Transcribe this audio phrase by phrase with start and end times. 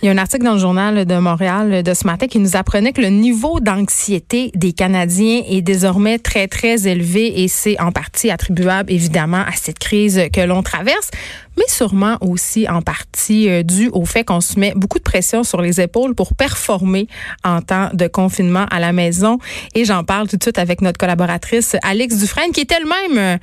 [0.00, 2.54] Il y a un article dans le journal de Montréal de ce matin qui nous
[2.54, 7.90] apprenait que le niveau d'anxiété des Canadiens est désormais très, très élevé et c'est en
[7.90, 11.10] partie attribuable évidemment à cette crise que l'on traverse,
[11.56, 15.42] mais sûrement aussi en partie euh, dû au fait qu'on se met beaucoup de pression
[15.42, 17.08] sur les épaules pour performer
[17.42, 19.38] en temps de confinement à la maison.
[19.74, 23.36] Et j'en parle tout de suite avec notre collaboratrice Alex Dufresne qui est elle-même euh,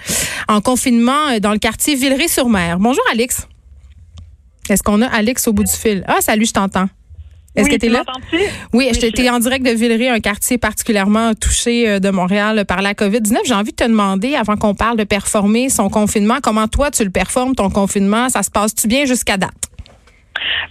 [0.48, 2.80] en confinement dans le quartier Villeray-sur-Mer.
[2.80, 3.46] Bonjour Alex.
[4.70, 6.04] Est-ce qu'on a Alex au bout du fil?
[6.08, 6.88] Ah, salut, je t'entends.
[7.56, 8.04] Est-ce que tu es là?
[8.74, 12.82] Oui, je j'étais en direct de Villeray, un quartier particulièrement touché euh, de Montréal par
[12.82, 13.38] la COVID-19.
[13.46, 17.04] J'ai envie de te demander, avant qu'on parle de performer son confinement, comment toi tu
[17.04, 18.28] le performes, ton confinement?
[18.30, 19.54] Ça se passe-tu bien jusqu'à date?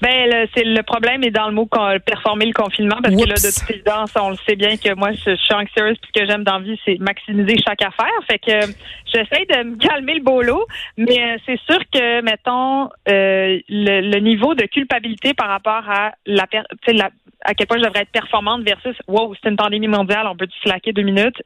[0.00, 1.68] Ben, c'est le problème est dans le mot
[2.04, 5.12] performer le confinement parce que là, de toute évidence, on le sait bien que moi,
[5.12, 8.12] je, suis anxieuse puis ce que j'aime dans la vie, c'est maximiser chaque affaire.
[8.30, 8.72] Fait que
[9.12, 14.54] j'essaie de me calmer le boulot, mais euh, c'est sûr que, mettons, euh, le, niveau
[14.54, 16.46] de culpabilité par rapport à la,
[16.88, 17.10] la
[17.44, 20.46] à quel point je devrais être performante versus wow, c'est une pandémie mondiale, on peut
[20.46, 21.36] se slacker deux minutes.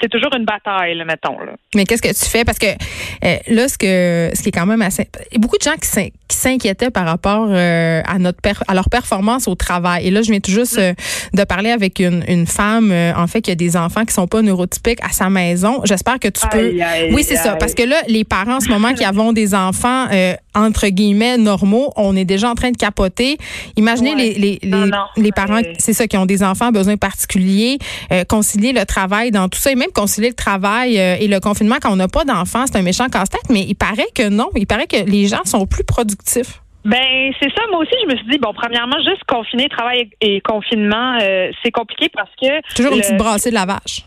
[0.00, 1.38] C'est toujours une bataille, là, mettons.
[1.38, 1.52] Là.
[1.74, 2.44] Mais qu'est-ce que tu fais?
[2.44, 5.08] Parce que euh, là, ce que ce qui est quand même assez.
[5.30, 8.88] Il y a beaucoup de gens qui s'inquiétaient par rapport euh, à notre à leur
[8.88, 10.06] performance au travail.
[10.06, 10.94] Et là, je viens tout juste euh,
[11.32, 14.42] de parler avec une, une femme, en fait, qui a des enfants qui sont pas
[14.42, 15.80] neurotypiques à sa maison.
[15.84, 16.72] J'espère que tu peux.
[17.12, 17.56] oui, c'est ça.
[17.56, 20.06] Parce que là, les parents en ce moment qui avons des enfants
[20.54, 23.38] entre guillemets normaux, on est déjà en train de capoter.
[23.76, 27.78] Imaginez les, les, les, les parents c'est ça, qui ont des enfants besoins particuliers,
[28.12, 31.40] euh, concilier le travail dans tout ça et même concilier le travail euh, et le
[31.40, 34.48] confinement quand on n'a pas d'enfants, c'est un méchant casse-tête, mais il paraît que non,
[34.56, 36.60] il paraît que les gens sont plus productifs.
[36.84, 37.62] Ben c'est ça.
[37.70, 41.70] Moi aussi, je me suis dit bon, premièrement, juste confiner travail et confinement, euh, c'est
[41.70, 44.04] compliqué parce que toujours une petite brassée de lavage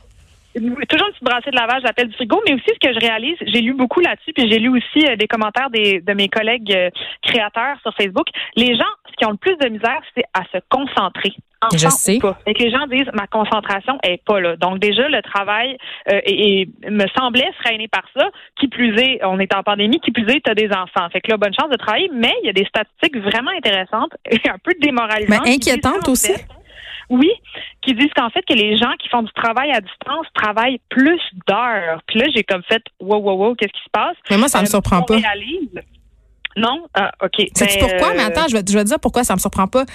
[0.56, 3.38] toujours une petite brassée de lavage, j'appelle du frigo, mais aussi ce que je réalise,
[3.42, 6.74] j'ai lu beaucoup là-dessus, puis j'ai lu aussi euh, des commentaires des, de mes collègues
[6.76, 6.90] euh,
[7.22, 8.28] créateurs sur Facebook.
[8.56, 11.34] Les gens, ce qui ont le plus de misère, c'est à se concentrer.
[11.74, 12.20] je sais.
[12.46, 14.56] Et que les gens disent ma concentration est pas là.
[14.56, 15.78] Donc déjà le travail
[16.12, 18.30] euh, et, me semblait freiner par ça.
[18.60, 20.00] Qui plus est, on est en pandémie.
[20.00, 21.10] Qui plus est, tu as des enfants.
[21.12, 24.16] Fait que là bonne chance de travailler, mais il y a des statistiques vraiment intéressantes
[24.30, 25.46] et un peu démoralisantes.
[25.46, 26.34] Mais inquiétantes aussi.
[27.10, 27.32] Oui,
[27.82, 31.22] qui disent qu'en fait que les gens qui font du travail à distance travaillent plus
[31.48, 32.02] d'heures.
[32.08, 34.18] Puis là, j'ai comme fait wow wow wow, qu'est-ce qui se passe?
[34.30, 35.16] Mais moi, ça ne me euh, surprend pas.
[36.58, 36.82] Non?
[36.96, 37.48] Ah, OK.
[37.54, 38.14] Sais-tu ben, pourquoi?
[38.16, 39.86] Mais euh, attends, je vais, je vais te dire pourquoi ça me surprend pas.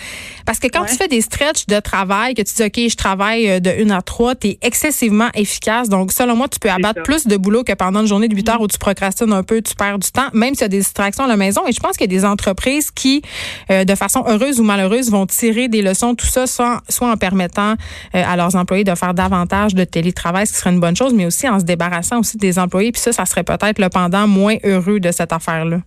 [0.47, 3.51] Parce que quand tu fais des stretches de travail, que tu dis, OK, je travaille
[3.51, 5.89] euh, de 1 à 3, tu es excessivement efficace.
[5.89, 8.49] Donc, selon moi, tu peux abattre plus de boulot que pendant une journée de 8
[8.49, 8.63] heures mm.
[8.63, 11.25] où tu procrastines un peu, tu perds du temps, même s'il y a des distractions
[11.25, 11.63] à la maison.
[11.67, 13.23] Et je pense qu'il y a des entreprises qui,
[13.71, 17.17] euh, de façon heureuse ou malheureuse, vont tirer des leçons, tout ça, soit, soit en
[17.17, 17.75] permettant
[18.13, 21.27] à leurs employés de faire davantage de télétravail, ce qui serait une bonne chose, mais
[21.27, 22.93] aussi en se débarrassant aussi des employés.
[22.93, 25.79] Puis ça, ça serait peut-être le pendant moins heureux de cette affaire-là.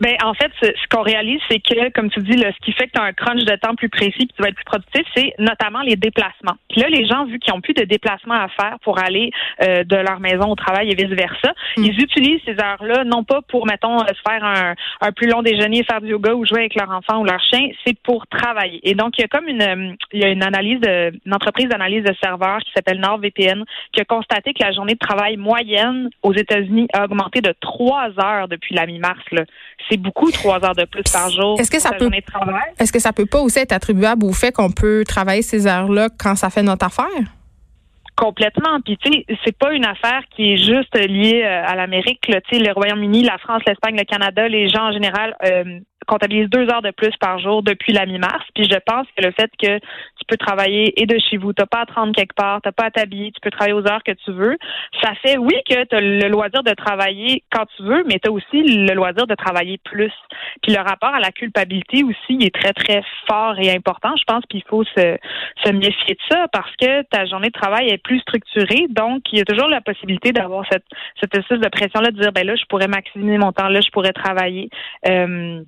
[0.00, 2.86] Ben en fait, ce, qu'on réalise, c'est que, comme tu dis, là, ce qui fait
[2.86, 5.02] que tu as un crunch de temps plus précis, que tu vas être plus productif,
[5.14, 6.56] c'est notamment les déplacements.
[6.68, 9.30] Puis là, les gens, vu qu'ils ont plus de déplacements à faire pour aller
[9.62, 11.84] euh, de leur maison au travail et vice versa, hmm.
[11.84, 15.42] ils utilisent ces heures-là non pas pour, mettons, euh, se faire un, un, plus long
[15.42, 18.80] déjeuner, faire du yoga ou jouer avec leur enfant ou leur chien, c'est pour travailler.
[18.82, 21.34] Et donc, il y a comme une, euh, il y a une analyse, de, une
[21.34, 25.36] entreprise d'analyse de serveurs qui s'appelle NordVPN qui a constaté que la journée de travail
[25.36, 29.20] moyenne aux États-Unis a augmenté de trois heures depuis la mi-mars.
[29.88, 31.58] C'est beaucoup, trois heures de plus par jour.
[31.58, 32.10] Est-ce que ça peut,
[32.78, 36.08] est-ce que ça peut pas aussi être attribuable au fait qu'on peut travailler ces heures-là
[36.18, 37.06] quand ça fait notre affaire?
[38.16, 38.80] Complètement.
[38.84, 42.20] Puis tu sais, c'est pas une affaire qui est juste liée euh, à l'Amérique.
[42.22, 46.48] Tu sais, le Royaume-Uni, la France, l'Espagne, le Canada, les gens en général euh, comptabilise
[46.48, 48.44] deux heures de plus par jour depuis la mi-mars.
[48.54, 51.66] Puis je pense que le fait que tu peux travailler et de chez vous, t'as
[51.66, 54.02] pas à te rendre quelque part, t'as pas à t'habiller, tu peux travailler aux heures
[54.02, 54.56] que tu veux.
[55.02, 58.28] Ça fait oui que tu as le loisir de travailler quand tu veux, mais tu
[58.28, 60.12] as aussi le loisir de travailler plus.
[60.62, 64.14] Puis le rapport à la culpabilité aussi est très très fort et important.
[64.16, 65.16] Je pense qu'il faut se,
[65.64, 69.38] se méfier de ça parce que ta journée de travail est plus structurée, donc il
[69.38, 70.84] y a toujours la possibilité d'avoir cette
[71.20, 73.80] cette espèce de pression là de dire ben là je pourrais maximiser mon temps là,
[73.80, 74.68] je pourrais travailler.
[75.08, 75.62] Euh,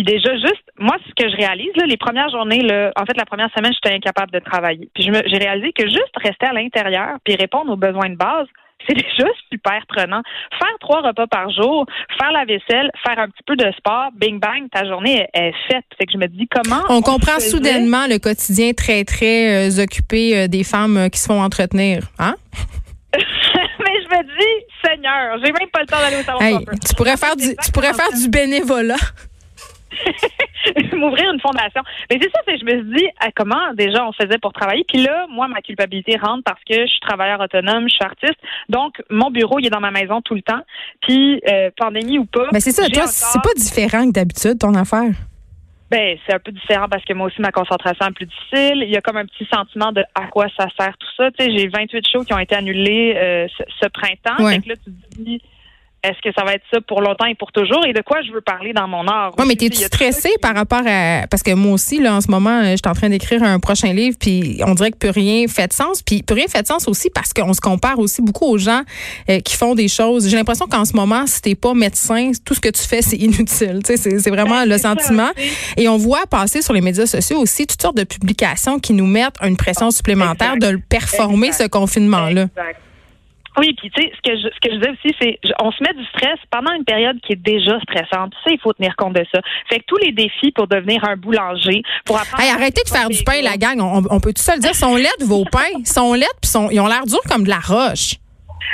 [0.00, 3.16] puis déjà, juste, moi, ce que je réalise, là, les premières journées, là, en fait,
[3.18, 4.88] la première semaine, j'étais incapable de travailler.
[4.94, 8.46] Puis j'ai réalisé que juste rester à l'intérieur puis répondre aux besoins de base,
[8.88, 10.22] c'est déjà super prenant.
[10.58, 11.84] Faire trois repas par jour,
[12.18, 15.84] faire la vaisselle, faire un petit peu de sport, bing bang, ta journée est, faite.
[15.98, 16.80] Fait que je me dis comment.
[16.88, 21.26] On, comprend soudainement le quotidien très très euh, occupé euh, des femmes euh, qui se
[21.26, 22.36] font entretenir, hein?
[23.12, 26.64] Mais je me dis, Seigneur, j'ai même pas le temps d'aller au salon.
[26.86, 28.96] tu pourrais faire du, tu pourrais faire du bénévolat.
[30.96, 31.82] m'ouvrir une fondation.
[32.10, 34.84] Mais c'est ça, je me suis dit, ah, comment déjà on faisait pour travailler?
[34.86, 38.38] Puis là, moi, ma culpabilité rentre parce que je suis travailleur autonome, je suis artiste.
[38.68, 40.60] Donc, mon bureau, il est dans ma maison tout le temps.
[41.02, 42.48] Puis, euh, pandémie ou pas.
[42.52, 45.12] Mais c'est ça, toi, c'est pas différent que d'habitude, ton affaire?
[45.90, 48.84] Ben, c'est un peu différent parce que moi aussi, ma concentration est plus difficile.
[48.84, 51.32] Il y a comme un petit sentiment de à quoi ça sert tout ça.
[51.32, 53.48] Tu sais, j'ai 28 shows qui ont été annulés euh,
[53.80, 54.44] ce, printemps.
[54.44, 54.60] Ouais.
[54.64, 55.42] là, tu te dis,
[56.02, 57.84] est-ce que ça va être ça pour longtemps et pour toujours?
[57.86, 59.32] Et de quoi je veux parler dans mon art.
[59.38, 62.62] Oui, mais t'es-tu stressé par rapport à parce que moi aussi là en ce moment,
[62.62, 65.68] je suis en train d'écrire un prochain livre puis on dirait que plus rien fait
[65.68, 68.46] de sens puis plus rien fait de sens aussi parce qu'on se compare aussi beaucoup
[68.46, 68.82] aux gens
[69.28, 70.28] euh, qui font des choses.
[70.28, 73.16] J'ai l'impression qu'en ce moment, si t'es pas médecin, tout ce que tu fais c'est
[73.16, 73.80] inutile.
[73.84, 75.30] Tu sais, c'est vraiment le sentiment.
[75.76, 79.06] Et on voit passer sur les médias sociaux aussi toutes sortes de publications qui nous
[79.06, 82.46] mettent une pression supplémentaire de performer ce confinement là.
[83.60, 85.82] Oui, puis tu sais, ce que je, ce que je disais aussi, c'est on se
[85.82, 88.32] met du stress pendant une période qui est déjà stressante.
[88.32, 89.40] Tu sais, il faut tenir compte de ça.
[89.68, 92.42] Fait que tous les défis pour devenir un boulanger, pour apprendre.
[92.42, 93.78] Hey, arrêtez de faire du pain, la gang.
[93.82, 97.04] On, peut tout seul dire, sont laides vos pains, sont laides, puis ils ont l'air
[97.04, 98.14] durs comme de la roche.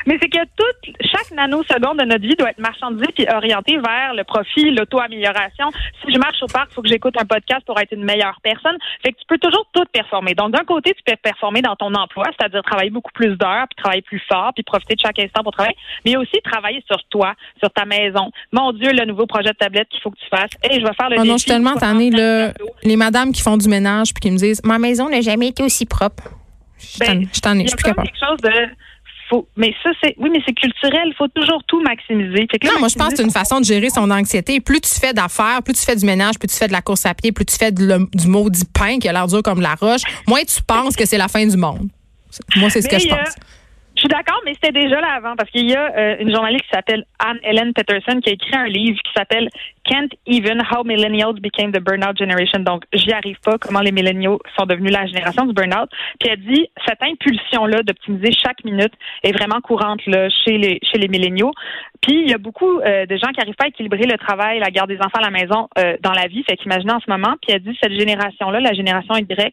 [0.06, 4.14] Mais c'est que toute, chaque nanoseconde de notre vie doit être marchandisée puis orientée vers
[4.14, 5.70] le profit, l'auto-amélioration.
[6.04, 8.38] Si je marche au parc, il faut que j'écoute un podcast pour être une meilleure
[8.42, 8.76] personne.
[9.02, 10.34] Fait que tu peux toujours tout performer.
[10.34, 13.82] Donc, d'un côté, tu peux performer dans ton emploi, c'est-à-dire travailler beaucoup plus d'heures, puis
[13.82, 17.34] travailler plus fort, puis profiter de chaque instant pour travailler, mais aussi travailler sur toi,
[17.58, 18.30] sur ta maison.
[18.52, 20.50] Mon Dieu, le nouveau projet de tablette qu'il faut que tu fasses.
[20.64, 22.10] Et je vais faire le oh non, je suis tellement tannée,
[22.82, 25.62] les madames qui font du ménage puis qui me disent, ma maison n'a jamais été
[25.62, 26.24] aussi propre.
[26.78, 26.98] Je suis
[27.40, 28.08] tannée, je suis plus capable.
[28.08, 28.68] quelque chose de
[29.56, 31.02] mais ça, c'est, oui, mais c'est culturel.
[31.06, 32.46] Il faut toujours tout maximiser.
[32.64, 34.60] non, moi, je pense que c'est une façon de gérer son anxiété.
[34.60, 37.06] Plus tu fais d'affaires, plus tu fais du ménage, plus tu fais de la course
[37.06, 40.02] à pied, plus tu fais du maudit pain qui a l'air dur comme la roche,
[40.26, 41.88] moins tu penses que c'est la fin du monde.
[42.56, 43.34] Moi, c'est ce que je pense.
[44.06, 46.70] Suis d'accord, mais c'était déjà là avant parce qu'il y a euh, une journaliste qui
[46.72, 49.48] s'appelle Anne Ellen Peterson qui a écrit un livre qui s'appelle
[49.84, 52.60] Can't Even How Millennials Became the Burnout Generation.
[52.60, 55.88] Donc, j'y arrive pas comment les milléniaux sont devenus la génération du burnout.
[56.20, 58.92] Puis elle dit cette impulsion-là d'optimiser chaque minute
[59.22, 61.52] est vraiment courante là, chez les chez les milléniaux.
[62.00, 64.60] Puis il y a beaucoup euh, de gens qui n'arrivent pas à équilibrer le travail,
[64.60, 66.44] la garde des enfants à la maison euh, dans la vie.
[66.44, 67.34] Fait qu'imaginez en ce moment.
[67.42, 69.52] Puis elle dit cette génération-là, la génération Y,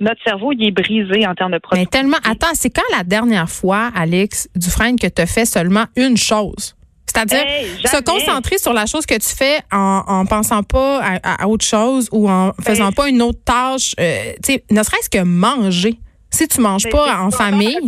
[0.00, 1.88] notre cerveau il est brisé en termes de production.
[1.90, 2.18] Mais tellement.
[2.24, 6.74] Attends, c'est quand la dernière fois, Alex Dufresne, que tu as fait seulement une chose?
[7.06, 7.44] C'est-à-dire
[7.84, 12.08] se concentrer sur la chose que tu fais en, en pensant pas à, autre chose
[12.12, 15.94] ou en faisant pas une autre tâche, euh, tu sais, ne serait-ce que manger.
[16.30, 17.78] Si tu manges ben, pas en famille.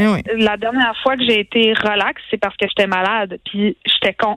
[0.00, 3.38] Eh la dernière fois que j'ai été relax, c'est parce que j'étais malade.
[3.44, 4.36] Puis j'étais con,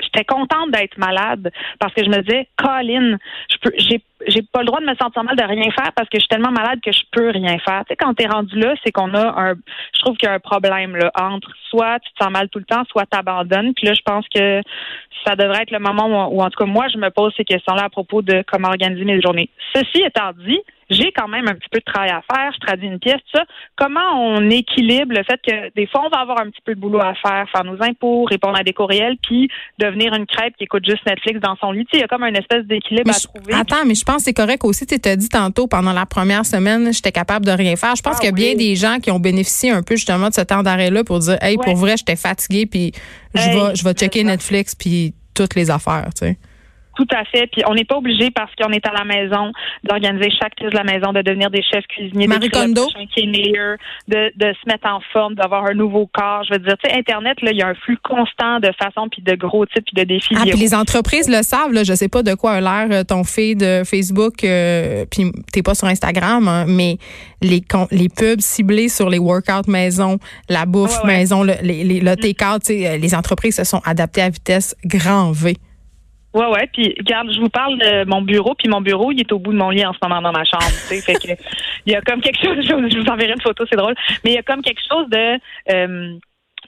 [0.00, 3.16] j'étais contente d'être malade parce que je me disais, Colin,
[3.50, 6.08] je peux, j'ai, j'ai pas le droit de me sentir mal de rien faire parce
[6.08, 7.84] que je suis tellement malade que je peux rien faire.
[7.86, 9.54] Tu sais, quand t'es rendu là, c'est qu'on a un,
[9.94, 12.58] je trouve qu'il y a un problème là entre soit tu te sens mal tout
[12.58, 13.74] le temps, soit t'abandonnes.
[13.74, 14.60] Puis là, je pense que
[15.26, 17.84] ça devrait être le moment où, en tout cas moi, je me pose ces questions-là
[17.84, 19.50] à propos de comment organiser mes journées.
[19.74, 20.60] Ceci étant dit,
[20.90, 23.44] j'ai quand même un petit peu de travail à faire, je traduis une pièce, ça.
[23.76, 26.80] Comment on équilibre le fait que des fois, on va avoir un petit peu de
[26.80, 29.48] boulot à faire, faire nos impôts, répondre à des courriels, puis
[29.78, 31.86] devenir une crêpe qui écoute juste Netflix dans son lit.
[31.92, 33.54] Il y a comme une espèce d'équilibre à trouver.
[33.54, 34.86] Attends, mais je pense que c'est correct aussi.
[34.86, 37.96] Tu as dit tantôt, pendant la première semaine, j'étais capable de rien faire.
[37.96, 40.28] Je pense ah qu'il y a bien des gens qui ont bénéficié un peu justement
[40.28, 42.92] de ce temps d'arrêt-là pour dire, hey, pour vrai, j'étais fatiguée, puis
[43.34, 46.38] je vais, je vais checker Netflix, puis toutes les affaires, tu sais.
[46.96, 47.46] Tout à fait.
[47.46, 49.52] Puis on n'est pas obligé parce qu'on est à la maison
[49.84, 52.86] d'organiser chaque pièce de la maison, de devenir des chefs cuisiniers, Marie Kondo.
[53.14, 53.76] qui est meilleur,
[54.08, 56.42] de, de se mettre en forme, d'avoir un nouveau corps.
[56.44, 59.08] Je veux dire, tu sais, Internet, là, il y a un flux constant de façons
[59.10, 60.34] puis de gros types puis de défis.
[60.36, 61.72] Ah, puis les entreprises le savent.
[61.72, 65.32] Là, je sais pas de quoi a l'air euh, ton feed de Facebook, euh, puis
[65.52, 66.98] t'es pas sur Instagram, hein, mais
[67.42, 72.16] les les pubs ciblés sur les workouts maison, la bouffe maison, le, les, les, le
[72.16, 75.56] take-out, les entreprises se sont adaptées à vitesse grand V.
[76.36, 76.68] Ouais, ouais.
[76.70, 79.52] Puis, regarde, je vous parle de mon bureau, puis mon bureau, il est au bout
[79.52, 80.66] de mon lit en ce moment dans ma chambre.
[80.68, 81.42] Tu sais, fait que
[81.86, 82.58] il y a comme quelque chose.
[82.60, 83.94] Je vous enverrai une photo, c'est drôle.
[84.22, 85.38] Mais il y a comme quelque chose de
[85.72, 86.18] euh,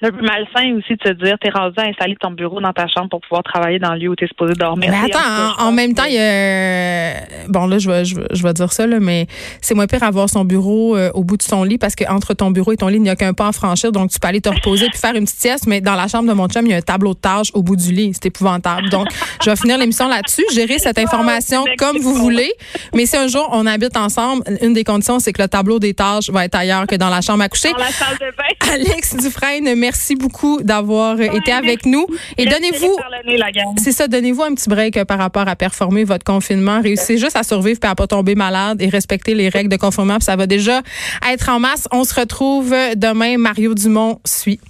[0.02, 2.86] un peu malsain aussi de se dire t'es rendu à installer ton bureau dans ta
[2.86, 4.90] chambre pour pouvoir travailler dans le lieu où tu es supposé dormir.
[4.90, 7.14] Mais attends, en, même temps, il y a
[7.48, 9.26] bon là je vais je, vais dire ça là, mais
[9.60, 12.34] c'est moins pire avoir son bureau euh, au bout de son lit parce que entre
[12.34, 14.28] ton bureau et ton lit, il n'y a qu'un pas à franchir, donc tu peux
[14.28, 16.64] aller te reposer puis faire une petite sieste, mais dans la chambre de mon chum,
[16.66, 18.88] il y a un tableau de tâches au bout du lit, c'est épouvantable.
[18.90, 19.08] Donc
[19.42, 22.52] je vais finir l'émission là-dessus, gérer cette information comme vous voulez,
[22.94, 25.94] mais si un jour on habite ensemble, une des conditions c'est que le tableau des
[25.94, 27.72] tâches va être ailleurs que dans la chambre à coucher.
[27.72, 28.72] Dans la salle de bain.
[28.72, 32.06] Alex Dufresne, merci beaucoup d'avoir été avec nous.
[32.36, 32.96] Et donnez-vous,
[33.76, 36.80] c'est ça, donnez-vous un petit break euh, par rapport à performer votre confinement.
[36.80, 40.20] Réussissez juste à survivre et à pas tomber malade et respecter les règles de confinement.
[40.20, 40.82] ça va déjà
[41.30, 41.88] être en masse.
[41.92, 43.36] On se retrouve demain.
[43.38, 44.60] Mario Dumont suit.